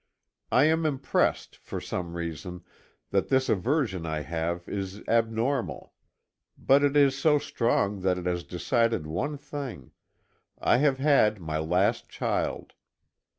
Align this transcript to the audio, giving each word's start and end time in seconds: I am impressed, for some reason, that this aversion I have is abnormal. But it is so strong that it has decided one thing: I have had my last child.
I 0.51 0.63
am 0.63 0.83
impressed, 0.83 1.57
for 1.57 1.79
some 1.79 2.15
reason, 2.15 2.63
that 3.11 3.27
this 3.27 3.49
aversion 3.49 4.03
I 4.03 4.21
have 4.21 4.67
is 4.67 5.03
abnormal. 5.07 5.93
But 6.57 6.83
it 6.83 6.97
is 6.97 7.15
so 7.15 7.37
strong 7.37 7.99
that 8.01 8.17
it 8.17 8.25
has 8.25 8.43
decided 8.43 9.05
one 9.05 9.37
thing: 9.37 9.91
I 10.57 10.77
have 10.77 10.97
had 10.97 11.39
my 11.39 11.59
last 11.59 12.09
child. 12.09 12.73